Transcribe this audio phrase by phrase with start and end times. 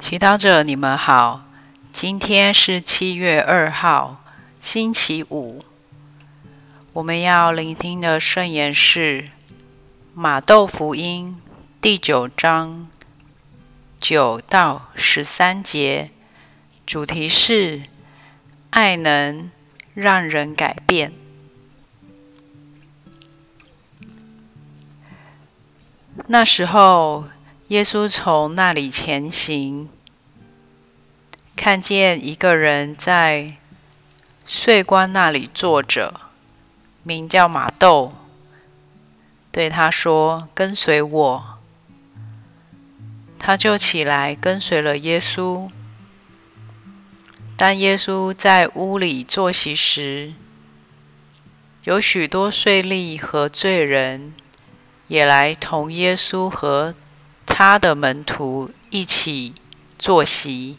[0.00, 1.44] 祈祷者，你们好。
[1.92, 4.24] 今天是七月二号，
[4.58, 5.62] 星期五。
[6.94, 9.24] 我们要聆听的圣言是
[10.14, 11.38] 《马窦福音》
[11.82, 12.88] 第九章
[13.98, 16.10] 九到十三节，
[16.86, 17.82] 主题是
[18.70, 19.50] 爱能
[19.92, 21.12] 让人改变。
[26.26, 27.26] 那时候。
[27.70, 29.88] 耶稣从那里前行，
[31.54, 33.58] 看见一个人在
[34.44, 36.20] 税官那里坐着，
[37.04, 38.12] 名叫马窦，
[39.52, 41.58] 对他说：“跟随我。”
[43.38, 45.70] 他就起来跟随了耶稣。
[47.56, 50.32] 当耶稣在屋里坐席时，
[51.84, 54.34] 有许多税吏和罪人
[55.06, 56.96] 也来同耶稣和。
[57.52, 59.52] 他的门徒一起
[59.98, 60.78] 坐席。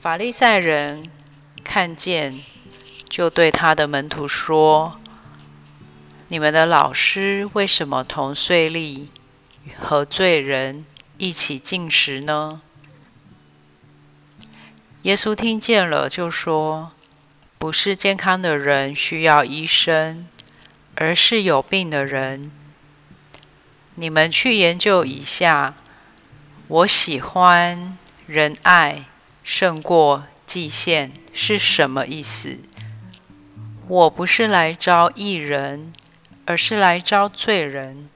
[0.00, 1.08] 法利赛人
[1.62, 2.40] 看见，
[3.08, 4.98] 就对他的门徒说
[6.28, 9.06] ：“你们的老师为什么同税吏
[9.78, 10.84] 和罪人
[11.18, 12.62] 一起进食呢？”
[15.02, 16.90] 耶稣听见了，就说
[17.58, 20.26] ：“不是健康的人需要医生，
[20.96, 22.50] 而是有病的人。”
[23.98, 25.74] 你们去研究一下，
[26.68, 29.06] 我喜欢仁爱
[29.42, 32.58] 胜过祭献是什么意思？
[33.88, 35.94] 我不是来招义人，
[36.44, 38.10] 而是来招罪人。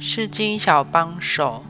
[0.00, 1.64] 是金小帮手。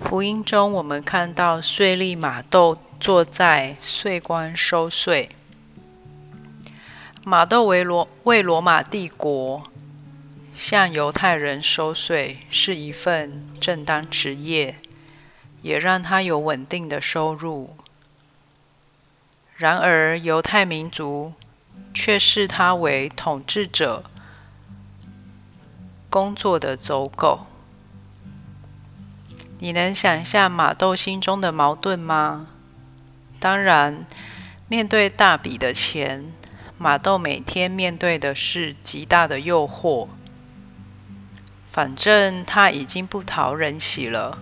[0.00, 5.30] 福音中，我们看到税吏马窦坐在税官收税。
[7.26, 9.62] 马窦为罗为罗马帝国
[10.54, 14.76] 向犹太人收税是一份正当职业，
[15.62, 17.74] 也让他有稳定的收入。
[19.56, 21.32] 然而，犹太民族
[21.94, 24.04] 却视他为统治者
[26.10, 27.46] 工作的走狗。
[29.60, 32.48] 你能想象马窦心中的矛盾吗？
[33.40, 34.04] 当然，
[34.68, 36.30] 面对大笔的钱。
[36.76, 40.08] 马豆每天面对的是极大的诱惑。
[41.70, 44.38] 反正他已经不讨人喜了，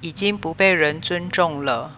[0.00, 1.96] 已经不被人尊重了。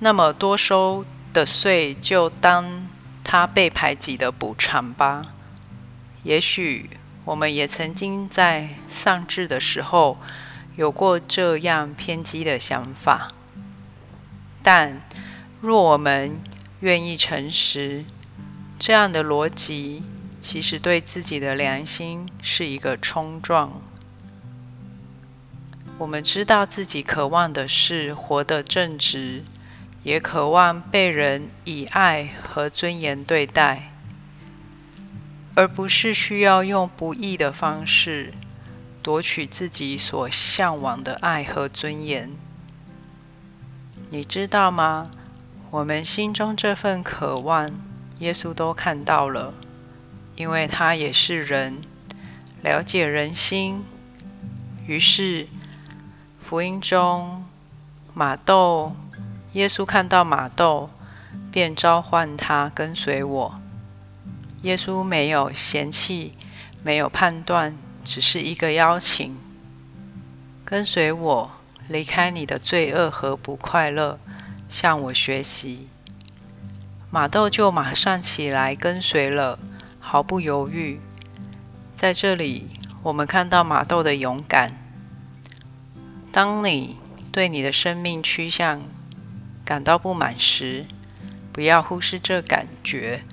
[0.00, 2.88] 那么多收的税，就当
[3.22, 5.22] 他被排挤的补偿吧。
[6.22, 6.90] 也许
[7.24, 10.18] 我们也曾经在丧志的时候
[10.76, 13.32] 有过这样偏激的想法。
[14.62, 15.02] 但
[15.60, 16.40] 若我们
[16.80, 18.04] 愿意诚实，
[18.80, 20.02] 这样的逻辑
[20.40, 23.82] 其实对自己的良心是一个冲撞。
[25.98, 29.44] 我们知道自己渴望的是活得正直，
[30.02, 33.92] 也渴望被人以爱和尊严对待，
[35.54, 38.32] 而不是需要用不义的方式
[39.02, 42.30] 夺取自己所向往的爱和尊严。
[44.08, 45.10] 你知道吗？
[45.70, 47.89] 我们心中这份渴望。
[48.20, 49.52] 耶稣都看到了，
[50.36, 51.80] 因为他也是人，
[52.62, 53.84] 了解人心。
[54.86, 55.48] 于是
[56.42, 57.44] 福音中，
[58.12, 58.94] 马窦，
[59.52, 60.90] 耶稣看到马窦，
[61.50, 63.60] 便召唤他跟随我。
[64.62, 66.32] 耶稣没有嫌弃，
[66.82, 69.34] 没有判断，只是一个邀请：
[70.64, 71.50] 跟随我，
[71.88, 74.18] 离开你的罪恶和不快乐，
[74.68, 75.88] 向我学习。
[77.12, 79.58] 马豆就马上起来跟随了，
[79.98, 81.00] 毫不犹豫。
[81.92, 82.68] 在这里，
[83.02, 84.78] 我们看到马豆的勇敢。
[86.30, 86.96] 当你
[87.32, 88.82] 对你的生命趋向
[89.64, 90.86] 感到不满时，
[91.52, 93.24] 不要忽视这感觉。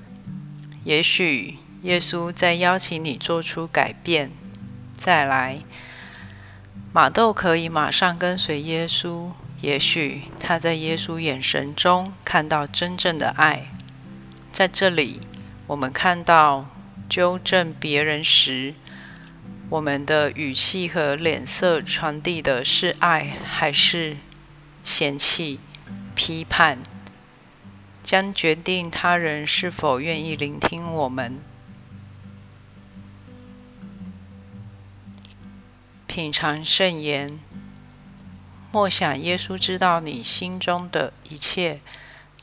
[0.84, 4.32] 也许耶稣在邀请你做出改变。
[4.98, 5.60] 再来，
[6.92, 9.30] 马豆可以马上跟随耶稣。
[9.60, 13.72] 也许他在耶稣眼神中看到真正的爱。
[14.58, 15.22] 在这里，
[15.68, 16.66] 我们看到
[17.08, 18.74] 纠正别人时，
[19.70, 24.18] 我们的语气和脸色传递的是爱还是
[24.84, 25.60] 嫌弃、
[26.16, 26.80] 批判，
[28.02, 31.40] 将决定他人是否愿意聆听我们。
[36.08, 37.38] 品尝圣言。
[38.72, 41.80] 莫想耶稣知道你心中的一切，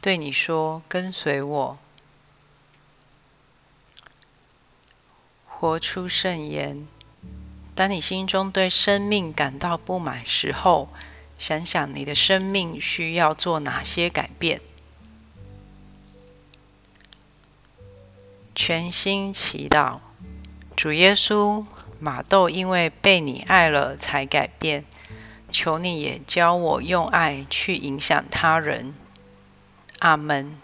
[0.01, 1.79] 对你说：“跟随我，
[5.65, 6.87] 活出圣言。”
[7.75, 10.91] 当你心中对生命感到不满时候，
[11.39, 14.61] 想想你的生命需要做哪些改变。
[18.55, 19.99] 全心祈祷，
[20.77, 21.65] 主耶稣，
[21.99, 24.85] 马豆因为被你爱了才改变，
[25.51, 28.95] 求你也教我用爱去影响他人。
[30.01, 30.64] 阿门。